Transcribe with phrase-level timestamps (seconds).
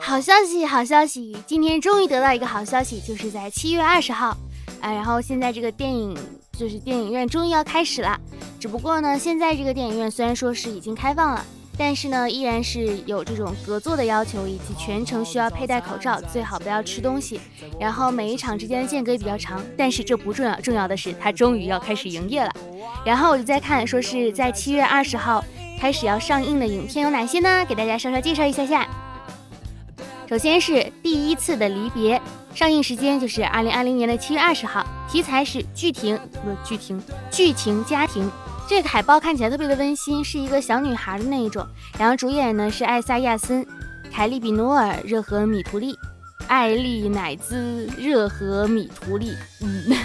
[0.00, 1.36] 好消息，好消息！
[1.46, 4.28] 今天终于得到一个好消息，就是在七月二十号，
[4.80, 6.16] 啊，然后现在这个电影
[6.58, 8.18] 就是电影院终于要开始了。
[8.58, 11.44] 只不过呢，现在这个电影院虽然说是已经开放了，
[11.76, 17.38] 但是呢，依然是有这种隔座的要求，以及全程需要佩戴口罩，最好不要吃东西。
[17.78, 22.50] 然后每一场之间的间隔也比较长，但是这不重要，重要的是它终于要开始营业了。
[23.04, 25.44] 然后我就在看，说是在七月二十号
[25.78, 27.64] 开始要上映的影片有哪些呢？
[27.68, 28.88] 给大家稍稍介绍一下下。
[30.28, 32.20] 首先是第一次的离别，
[32.54, 37.00] 上映时间就是二零二零年的七月二十号，题材是剧情不是剧情
[37.30, 38.28] 剧情家庭。
[38.68, 41.64] 这个海报看起来特别的温馨，是一个小女孩的那一种。
[41.98, 43.64] 然后主演呢是艾萨亚森、
[44.10, 45.96] 凯利比诺尔、热河米图利、
[46.48, 49.32] 艾丽乃兹、热河米图利。
[49.62, 49.96] 嗯，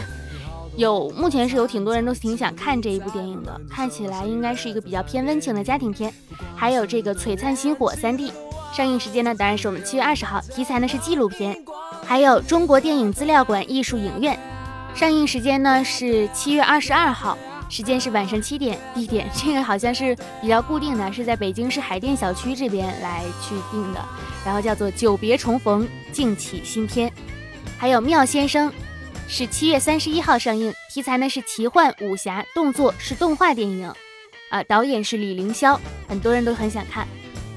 [0.82, 6.12] 有目前是有挺多人都挺想看这一部电影的，看起来应该是一个比较偏温情的家庭片。
[6.56, 8.34] 还有这个璀璨星火三 D。
[8.74, 10.42] 上映时间呢，当然是我们七月二十号。
[10.42, 11.56] 题材呢是纪录片，
[12.04, 14.40] 还有中国电影资料馆艺术影院。
[14.96, 17.38] 上映时间呢是七月二十二号，
[17.70, 18.76] 时间是晚上七点。
[18.96, 24.04] 地点 这个好像是比较固定的，是在北京市海淀小区这边来去定的。
[24.44, 27.12] 然后叫做久别重逢，敬启新篇。
[27.78, 28.72] 还有妙先生，
[29.34, 30.74] 是七月三十一号上映。
[30.90, 33.90] 题材呢是奇幻武侠动作，是动画电影。
[34.50, 37.08] 啊，导演是李凌霄，很多人都很想看。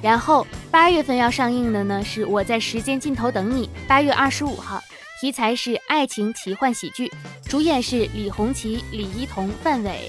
[0.00, 4.80] 然后八月份要上映的呢是我在时间尽头等你，八月二十五号，
[5.20, 10.08] 题材是爱情奇幻喜剧，主演是李红旗、李一桐、范伟。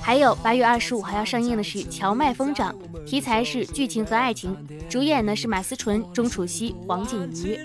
[0.00, 2.74] 还有八月二十五号要上映的是荞麦疯长，
[3.04, 4.56] 题材是剧情和爱情，
[4.88, 7.60] 主演呢是马思纯、钟楚曦、黄景瑜。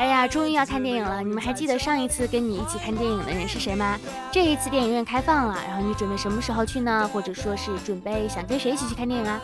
[0.00, 1.20] 哎呀，终于要看电影了！
[1.20, 4.00] 你们还记得上一次跟你一起看电影的人是谁吗？
[4.32, 7.06] 这一次电影院开放了，然后你准备什么时候去呢？
[7.12, 9.38] 或者说是准备想跟谁一起去看电影啊？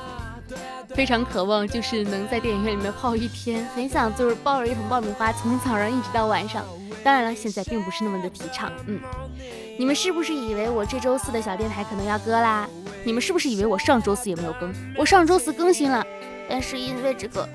[0.94, 6.64] 非常渴望，就是能在电影院里面泡一天，很想就是抱着一桶爆米花，从早上一直到晚上。
[7.04, 8.72] 当然了，现在并不是那么的提倡。
[8.86, 8.98] 嗯，
[9.78, 12.66] 你们是不是以为我这周四的小电台可能要割啦？
[13.04, 14.74] 你们是不是以为我上周四也没有更？
[14.96, 16.02] 我上周四更新了，
[16.48, 17.46] 但是因为这个。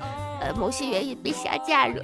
[0.42, 2.02] 呃，某些原因被下架了，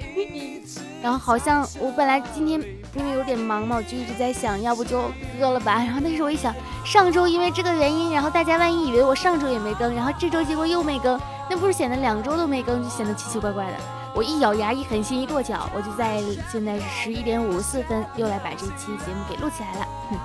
[1.03, 2.61] 然后好像我本来今天
[2.95, 5.73] 因为有点忙嘛，我就一直在想，要不就割了吧。
[5.75, 6.53] 然后但是我一想，
[6.85, 13.73] 上周因为这个原因，然后大家万一以为我上周也没更，然后这周结果又没更，那不是显得两周都没更，就显得奇奇怪怪的。
[14.15, 19.87] 我一咬牙，一狠心，一跺脚，我就在现在是十一点五十四分，又来把这期节目给录起来了。
[20.09, 20.17] 哼，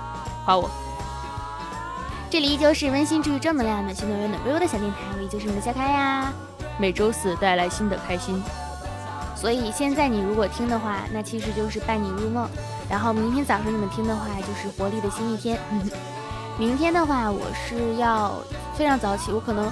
[0.45, 0.69] 夸我。
[2.29, 6.33] 这里依旧是温馨治愈正能量的、新暖胃暖微微的小电台，我依旧是你的小开呀。
[6.77, 8.41] 每周四带来新的开心，
[9.35, 12.47] 所以现在你如果听的话，那其实就是伴你入梦。
[12.89, 15.57] 然后明天早上你们听的话，就是活力的新一天。
[16.59, 18.33] 明天的话，我是要
[18.75, 19.65] 非常早起，我可能，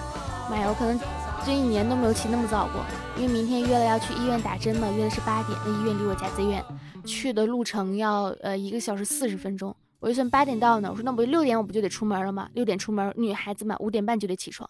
[0.49, 0.99] 妈呀，我可能
[1.45, 2.81] 这一年都没有起那么早过。
[3.15, 6.63] 因为明天约了要去医院打针嘛，约的是八点，那医院离我家贼远，
[7.05, 9.75] 去的路程要呃一个小时四十分钟。
[9.99, 12.49] 我就算八点到呢，我说那不六点我不就得出门了吗？
[12.53, 14.69] 六点出门，女孩子嘛，五点半就得起床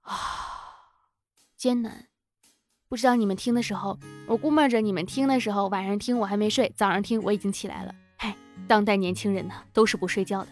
[0.00, 0.14] 啊。
[1.64, 2.04] 艰难，
[2.90, 7.94] 不知道你们听的时候，我估摸着你们听的时候，晚上听我还没睡，早上听我已经起来了。
[8.18, 8.36] 嗨，
[8.68, 10.48] 当代年轻人呢，都是不睡觉的。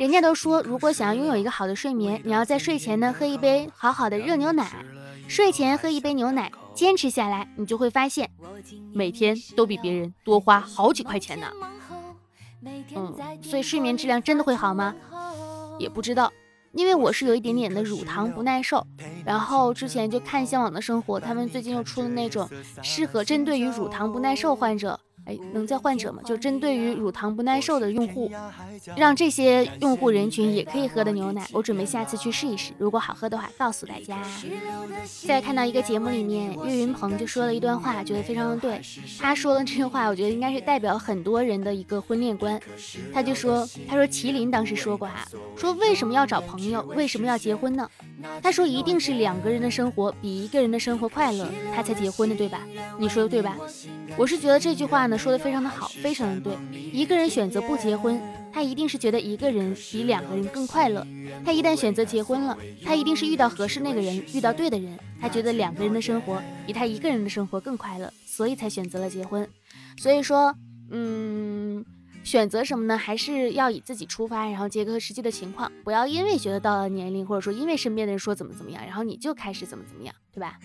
[0.00, 4.84] 人家都说，如果想要拥有一个好的睡眠，你要在睡前呢喝一杯好好的热牛奶。
[5.28, 8.28] 睡前喝一杯牛奶，坚持下来，你就会发现，
[8.92, 11.46] 每天都比别人多花好几块钱呢。
[12.96, 14.92] 嗯，所以睡眠质量真的会好吗？
[15.78, 16.32] 也不知道。
[16.72, 18.86] 因为我是有一点点的乳糖不耐受，
[19.24, 22.48] 然后之前就看《向往的生活》，他们最近又出了那种
[22.82, 24.98] 适合针对于乳糖不耐受患者。
[25.26, 26.22] 哎，能叫患者吗？
[26.24, 28.30] 就针对于乳糖不耐受的用户，
[28.96, 31.46] 让这些用户人群也可以喝的牛奶。
[31.52, 34.20] 我准备下次去试一试，如果好喝的话，告诉大家。
[35.26, 38.80] 在看到一个节目里面，岳云鹏就说了一段话，觉得非常的对。
[39.18, 42.60] 他说的这句话，我觉得应该是代表很多人的一个婚恋观。
[43.12, 45.26] 他就说，他说麒麟当时说过啊，
[45.56, 47.88] 说为什么要找朋友，为什么要结婚呢？
[48.42, 52.60] 他说一定是两个人的生活比一个人的生活快乐，他才结婚的，对吧？
[52.98, 53.56] 你说的对吧？
[54.16, 56.80] 我是觉得这句话说的非常的好，非常的对。
[56.92, 58.20] 一个人选择不结婚，
[58.52, 61.06] 他一定是觉得一个人比两个人更快乐。
[61.44, 69.48] 他一旦选择结婚了，他一定是遇到合适那个人，遇到对的人，他觉得两个人的生活比他一个人的生活更快乐，所以才选择了结婚。
[69.96, 70.54] 所以说，
[70.90, 71.84] 嗯。
[72.22, 72.98] 选择什么呢？
[72.98, 80.58] 还是要以自己出发，然后结合实际的情况，不要因为觉得到了年龄，或者说因为身边的人说怎么怎么样，然后你就开始怎么怎么样，对吧？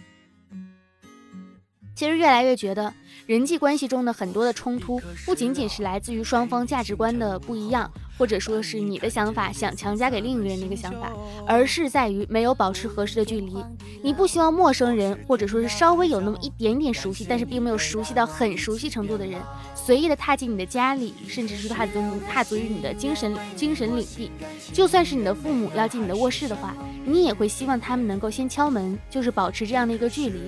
[1.96, 2.94] 其实越来越觉得
[3.26, 11.12] 人际关系中的很多的冲突，不仅仅是来自于双方价值观的不一样，或者说是你的想法想强加给另一个人的一个想法，
[11.48, 13.56] 而是在于没有保持合适的距离。
[14.04, 19.42] 你不希望陌生人，或者说是稍微有那么一点点熟悉，但是并没有熟悉到很熟悉程度的人，
[19.86, 24.32] 随意的踏进你的家里，甚至是踏足踏足于你的精神精神领地。
[24.74, 26.74] 就算是你的父母要进你的卧室的话，
[27.06, 30.40] 你也会希望他们能够先敲门，就是保持这样的一个距离。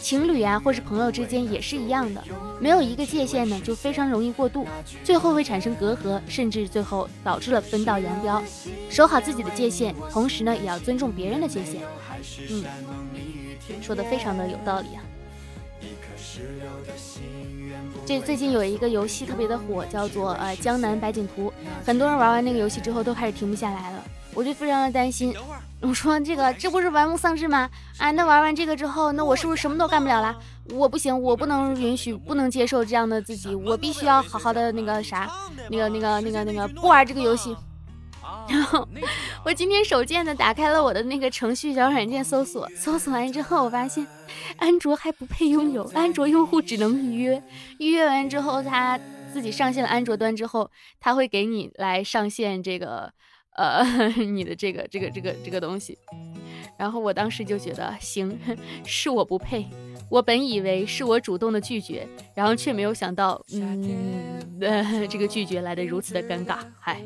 [0.00, 2.24] 情侣啊，或是朋友之间也是一样的，
[2.58, 4.66] 没有一个界限呢，就非常容易过度，
[5.04, 8.42] 最后会产生隔阂，甚至最后导致了分道扬镳。
[8.88, 11.82] 守好自己的界限，同时呢，也要尊重别人的界限。
[12.48, 12.64] 嗯，
[13.82, 15.02] 说的非常的有道理啊。
[18.04, 21.50] 这最近有一个游戏特别的火，叫做呃《江南百景图》，
[21.86, 24.04] 很多人玩完那个游戏之后都开始停不下来了，
[24.34, 25.34] 我就非常的担心。
[25.80, 27.68] 我说这个这不是玩物丧志吗？
[27.98, 30.34] 啊，那玩完这个之后，那我是不是什么都干不了了？
[30.70, 35.30] 我不行，我不能允许，不能接受这样的自己，我必须要好好的那个啥，
[35.70, 37.54] 那个那个那个那个不玩这个游戏。
[38.48, 38.86] 然后
[39.44, 44.06] 我今天手贱的打开了我的那个程序小软件搜索，搜索完之后我发现
[44.56, 47.42] 安卓还不配拥有，安卓用户只能预约，
[47.78, 48.98] 预约完之后他
[49.32, 50.70] 自己上线了安卓端之后，
[51.00, 53.12] 他会给你来上线这个
[53.56, 53.84] 呃
[54.16, 55.98] 你的这个这个这个这个东西。
[56.78, 58.38] 然后我当时就觉得行，
[58.84, 59.66] 是我不配，
[60.10, 67.00] 我本以为是我主动的拒绝，然后却没有想到，嗯，呃， 这个拒绝来的如此的尴尬，嗨。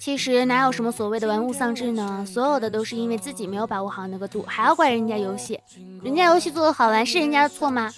[0.00, 2.24] 其实哪有什么所谓的玩物丧志呢？
[2.26, 5.60] 所有的都是因为自己没有把握好那个度，还要怪人家游戏？
[6.02, 7.92] 人家游戏做的好玩是人家的错吗？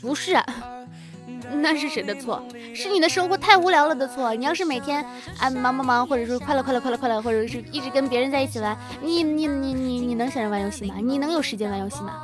[0.00, 0.42] 不是，
[1.60, 2.42] 那是谁的错？
[2.74, 4.34] 是你的生活太无聊了的错。
[4.34, 5.04] 你要是每天
[5.38, 10.94] 啊忙忙忙，或者说快乐快乐快乐快乐，或者是一直跟别人在一起玩，你你你你你能想着玩游戏吗？
[11.02, 12.14] 你能有时间玩游戏吗？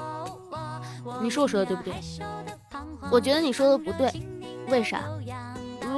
[1.21, 1.93] 你说我说的对不对？
[3.11, 4.11] 我觉得你说的不对，
[4.69, 5.03] 为啥？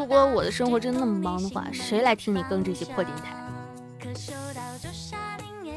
[0.00, 3.37] 如果我的生活真的那么忙的话，谁来听你更这些破电台？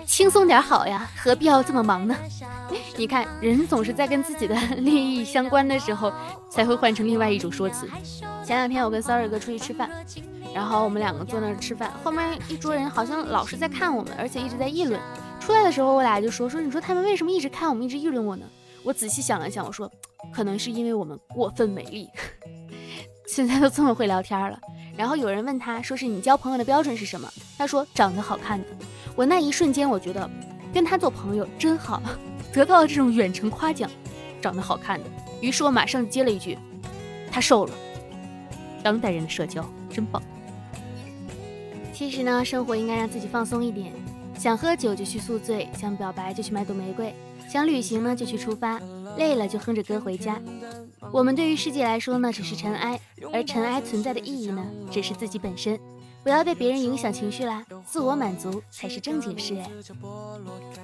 [0.05, 2.15] 轻松点好呀，何必要这么忙呢？
[2.95, 6.09] 你看，人总是在跟自己的 利益相关的时候，
[6.49, 7.85] 才会换成另外一种说辞。
[8.45, 9.89] 前两天我跟 Sorry 哥出去吃饭，
[10.55, 14.97] 然后我们两个坐那儿吃饭，后面一桌人好像老是在看我们，而且一直在议论。
[15.41, 18.45] 出来的时候，我俩就说说，你说他们为什么一直看我们，一直议论我呢？
[18.83, 19.91] 我仔细想了想，我说，
[20.33, 22.07] 可能是因为我们过分美丽。
[23.33, 24.59] 现在都这么会聊天了，
[24.95, 27.27] 然后有人问他说：“是你交朋友的标准是什么？”
[27.57, 28.65] 他说：“长得好看的。”
[29.17, 30.29] 我那一瞬间，我觉得
[30.71, 31.99] 跟他做朋友真好，
[32.53, 33.89] 得到了这种远程夸奖，
[34.39, 35.05] 长得好看的。
[35.41, 36.59] 于是我马上接了一句
[37.31, 37.73] ：“他瘦了。”
[38.83, 40.21] 当代人的社交真棒。
[41.91, 43.91] 其实呢，生活应该让自己放松一点，
[44.37, 47.11] 想喝酒就去宿醉，想表白就去买朵玫瑰，
[47.49, 48.79] 想旅行呢就去出发，
[49.17, 50.39] 累了就哼着歌回家。
[51.13, 52.99] 我们对于世界来说呢，只是尘埃，
[53.31, 55.79] 而尘埃存在的意义呢，只是自己本身。
[56.23, 59.55] 不要被别人影响情绪啦，自我满足才是正经事。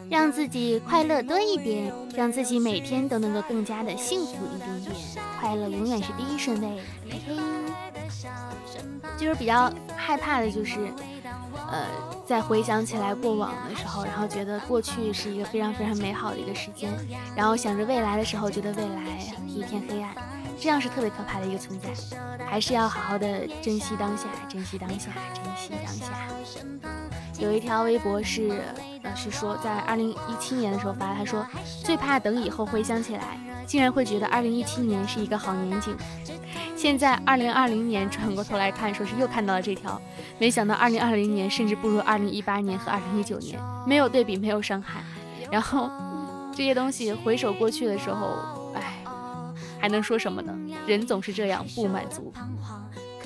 [0.08, 4.96] 让自己快乐多一点，让自己每天都能够更加的幸福一点点。
[5.40, 7.36] 快乐永远是第一顺位，嘿嘿。
[9.18, 10.94] 就是比较害怕的，就是，
[11.72, 11.88] 呃，
[12.30, 16.94] 在回想起来过往的时候，然后觉得过去是一个非常非常美好的一个时间，
[17.36, 20.14] 然后想着未来的时候，觉得未来一片黑暗，
[20.60, 21.90] 这样是特别可怕的一个存在。
[22.46, 26.14] 还是要好好的珍惜当下，珍惜当下，珍惜当下。
[27.40, 28.62] 有一条微博是，
[29.04, 31.46] 呃，是说在二零一七年的时候发，他说
[31.84, 35.96] 最怕等以后回想起来，竟然会觉得二零一七年是一个好年景。
[36.76, 40.02] 现在二零二零年转过头来看，说是又看到了这条，
[40.38, 45.02] 没想到二零二零年甚至不如二零一八年和二零一九年，没有对比，没有伤害。
[45.52, 45.90] 然后
[46.54, 48.36] 这些东西回首过去的时候，
[49.80, 50.54] 还能说什么呢？
[50.86, 52.34] 人总是这样，不满足。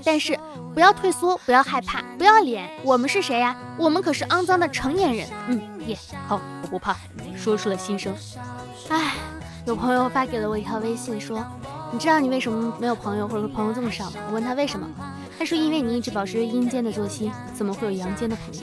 [0.06, 0.38] 但是
[0.74, 2.70] 不要退缩，不要害怕，不要脸。
[2.84, 3.56] 我们是谁呀？
[3.78, 5.28] 我们可是肮脏的成年人。
[5.48, 6.98] 嗯，耶，好，我不怕，
[7.36, 8.14] 说出了心声。
[8.90, 9.14] 哎，
[9.66, 11.44] 有朋友发给了我一条微信，说。
[11.92, 14.18] 你知道你为什么没有朋友，或者说朋友这么少吗？
[14.28, 14.90] 我问他为什么，
[15.38, 18.62] 他说因为你一直保持着阴间的作息，怎么会有阳间的朋友？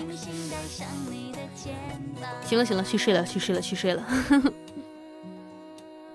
[2.45, 4.03] 行了行了，去睡了去睡了去睡了。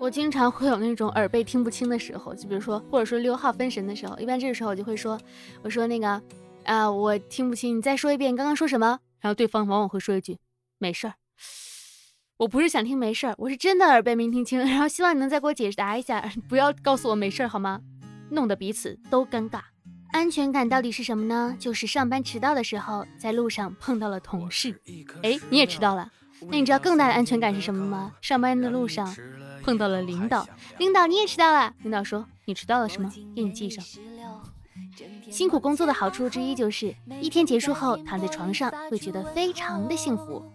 [0.06, 5.20] 我经常会有那种耳背听不清的时候，就比如说，或者说六号分神的时候，一般这个时候我就会说，
[5.64, 6.22] 我说那个
[6.64, 9.00] 啊，我听不清，你再说一遍你刚刚说什么？
[9.20, 10.38] 然后对方往往会说一句
[10.78, 11.16] 没事儿。
[12.38, 17.82] 我不是想听没事儿，我是真的耳背没听清，然后希望你能再给我解答一下， 不要告诉我没事儿好吗？
[18.30, 19.62] 弄得彼此都尴尬。
[20.12, 21.58] 安全感到底是什么呢？
[21.60, 24.80] 就是上班迟到的时候，在路上碰到了同事，
[25.24, 28.14] 哎，你也迟到了，那你知道更大的安全感是什么吗？
[28.22, 29.08] 上班的路上
[29.66, 33.12] 碰到了领导，领导你也迟到了，领导说你迟到了是吗？
[33.36, 33.84] 给你记上。
[35.32, 40.46] 辛苦工作的好处之一就是一天结束后躺在床上会觉得非常的幸福。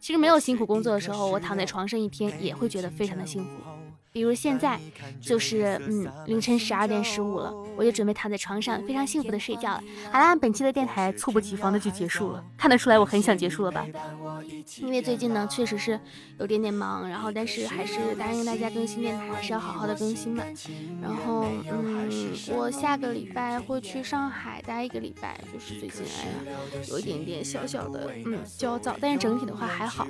[0.00, 3.50] 其实没有辛苦工作的时候，我躺在床上一天也会觉得非常的幸福。
[4.18, 4.76] 比如现在
[5.20, 9.80] 就是嗯凌晨十二点十五了，我就准备躺在床上非常幸福的睡觉了。
[10.10, 13.86] 好啦，本期的电台猝不及防的就结束了，看得出来我很想结束了吧？
[14.80, 16.00] 因为最近呢确实是
[16.40, 20.42] 有点点忙，然后但是还是答应大家更新电台还是要好好的更新嘛。
[21.00, 26.32] 然后嗯我下个礼拜会去上海待一个礼拜，就是最近哎呀
[26.88, 30.08] 有一点点小小的嗯焦躁，但是整体的话还好。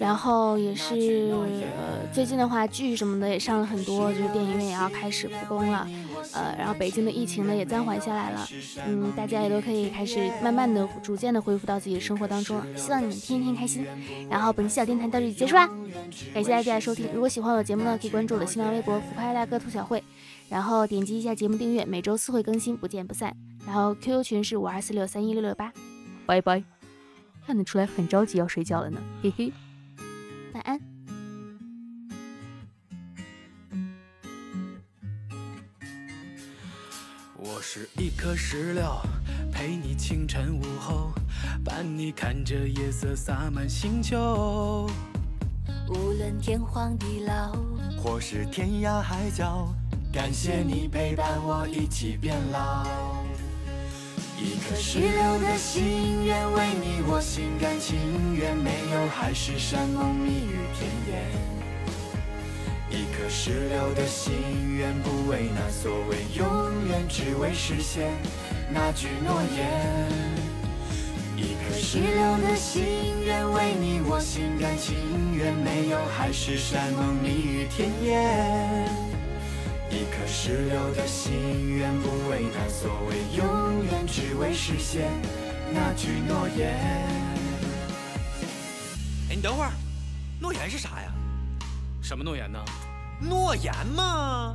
[0.00, 1.32] 然后也是
[1.78, 3.35] 呃最近的话剧什么的。
[3.36, 5.86] 也上了很多，就是电影院也要开始复工了，
[6.32, 8.48] 呃，然后北京的疫情呢也暂缓下来了，
[8.86, 12.66] 嗯，大家也都可以开始慢慢的、逐渐的恢复到自己的生活当中了。
[12.74, 13.84] 希望你们天天开心。
[14.30, 15.68] 然后本期小电台到这里结束啦，
[16.32, 17.12] 感谢大家的收听。
[17.12, 20.02] 如果喜欢我的节目呢，可以关注我的新浪微博“浮夸大哥兔小慧”，
[20.48, 23.36] 然后点击一下节目订阅，每周四会更新，不见不散。
[23.66, 25.70] 然后 QQ 群是五二四六三一六六八，
[26.24, 26.64] 拜拜。
[27.46, 29.52] 看得出来很着急要睡觉了呢，嘿嘿，
[30.54, 30.95] 晚安。
[37.68, 38.96] 是一颗石榴，
[39.50, 41.10] 陪你清晨午后，
[41.64, 44.88] 伴你看着夜色洒满星球。
[45.88, 47.56] 无论天荒地老，
[48.00, 49.74] 或是天涯海角，
[50.12, 52.86] 感谢你陪伴我一起变老。
[54.38, 57.98] 一颗石榴的心，愿为你我心甘情
[58.32, 61.55] 愿，没有海誓山盟蜜语甜言。
[62.88, 64.32] 一颗石榴的心，
[64.76, 68.12] 愿不为那所谓永远，只为实现
[68.72, 70.08] 那句诺言。
[71.36, 72.84] 一颗石榴的心，
[73.24, 74.96] 愿为你我心甘情
[75.34, 78.88] 愿，没有海誓山盟蜜语甜言。
[79.90, 85.10] 一颗石榴的心，愿不为那所谓永远，只为实现
[85.72, 86.72] 那句诺言。
[89.28, 89.72] 哎，你等会儿，
[90.40, 91.12] 诺言是啥呀？
[92.06, 92.64] 什么诺言呢？
[93.20, 94.54] 诺言吗？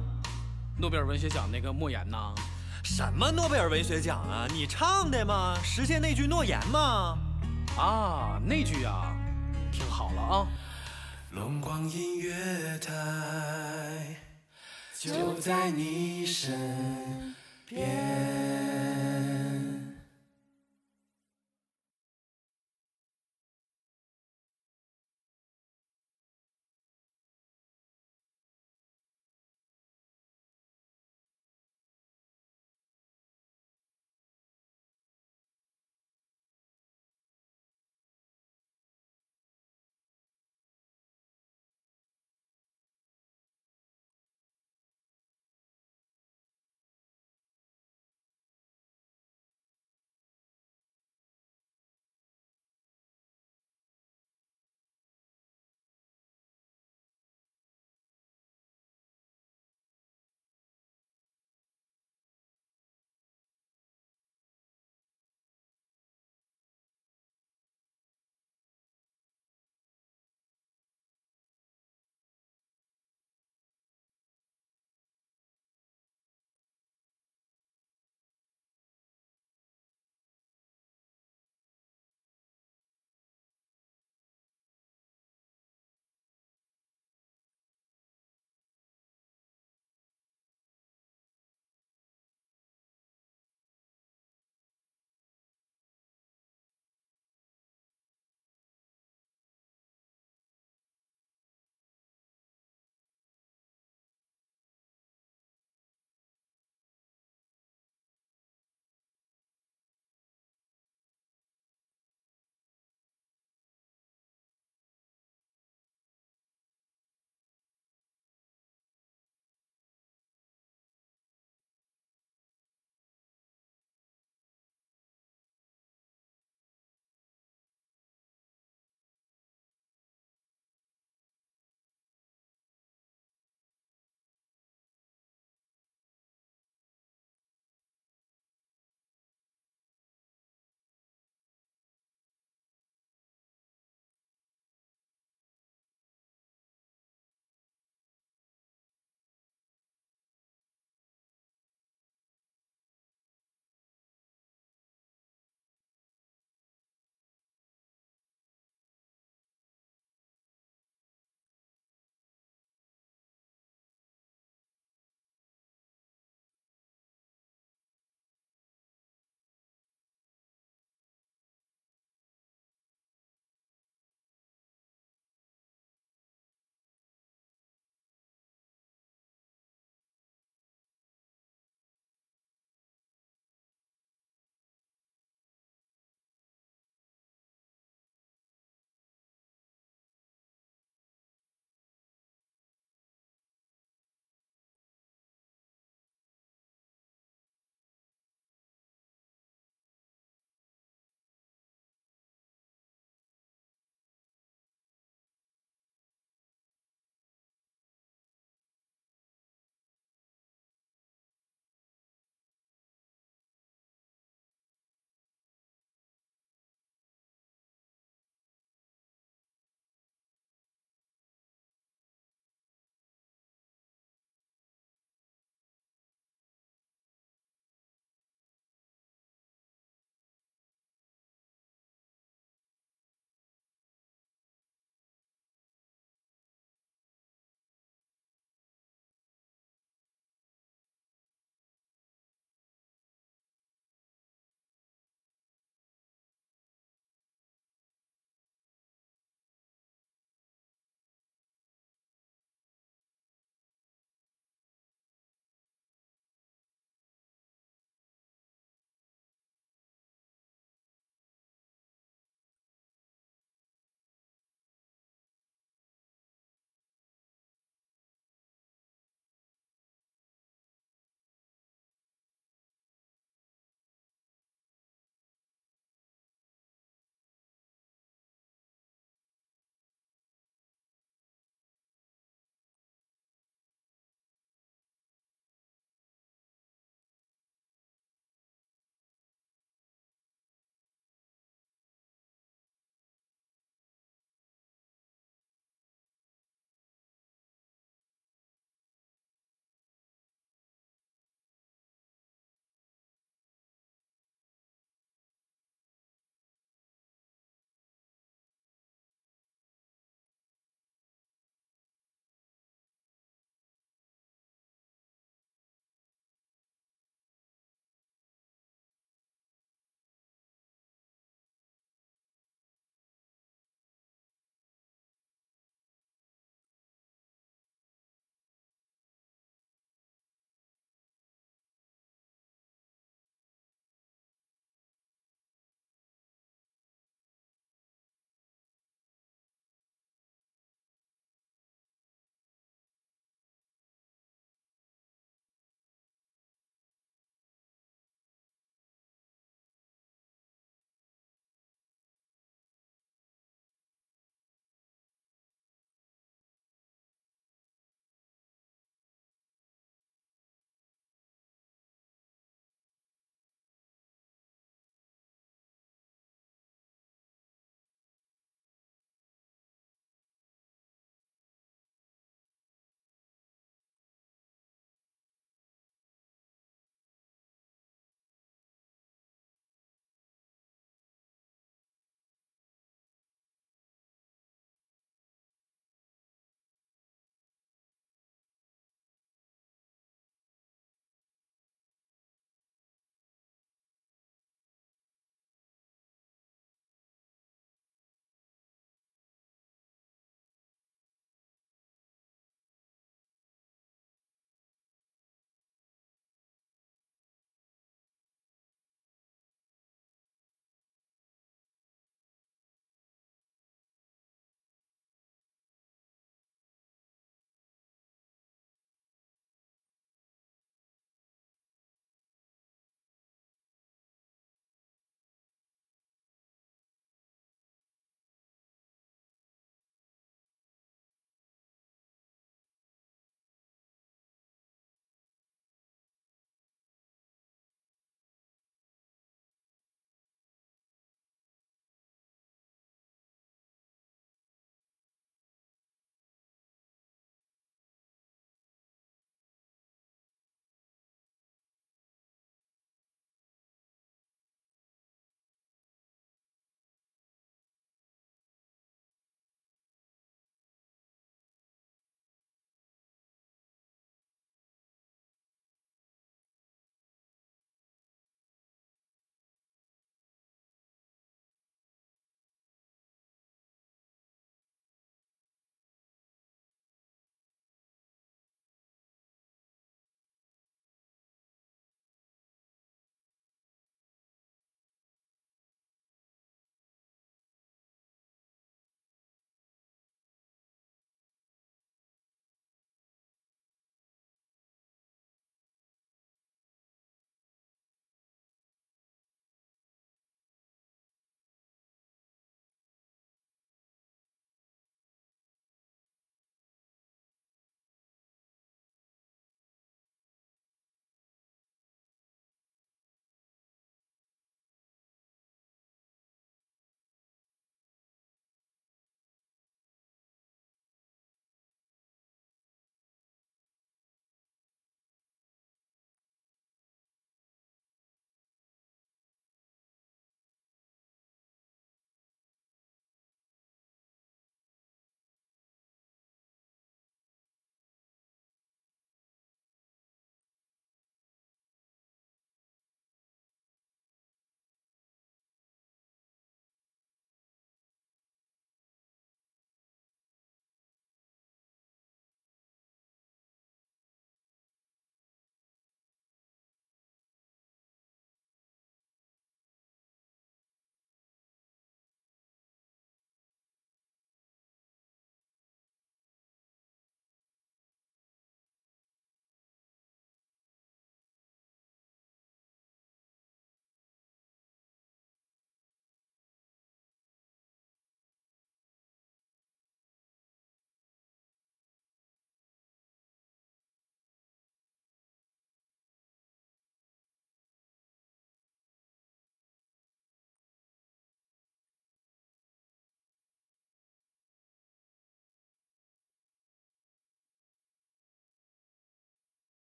[0.80, 2.34] 诺贝尔文学奖那个莫言呐？
[2.82, 4.48] 什么诺贝尔文学奖啊？
[4.54, 5.58] 你唱的吗？
[5.62, 7.18] 实现那句诺言吗？
[7.78, 9.14] 啊，那句啊，
[9.70, 10.48] 听好了啊。
[11.32, 14.16] 龙光音乐台，
[14.98, 17.36] 就在你身
[17.68, 18.91] 边。